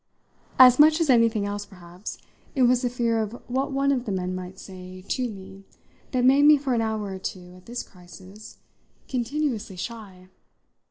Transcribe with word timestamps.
As 0.57 0.79
much 0.79 0.99
as 0.99 1.11
anything 1.11 1.45
else, 1.45 1.63
perhaps, 1.63 2.17
it 2.55 2.63
was 2.63 2.81
the 2.81 2.89
fear 2.89 3.19
of 3.21 3.33
what 3.47 3.71
one 3.71 3.91
of 3.91 4.05
the 4.05 4.11
men 4.11 4.33
might 4.33 4.57
say 4.57 5.03
to 5.03 5.29
me 5.29 5.63
that 6.09 6.25
made 6.25 6.45
me 6.45 6.57
for 6.57 6.73
an 6.73 6.81
hour 6.81 7.13
or 7.13 7.19
two, 7.19 7.53
at 7.55 7.67
this 7.67 7.83
crisis, 7.83 8.57
continuously 9.07 9.75
shy. 9.75 10.29